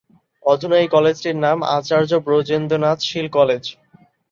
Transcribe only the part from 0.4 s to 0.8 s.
অধুনা